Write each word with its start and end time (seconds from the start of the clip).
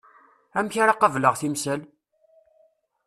Amek 0.57 0.75
ara 0.81 0.99
qableɣ 1.01 1.33
timsal? 1.39 1.81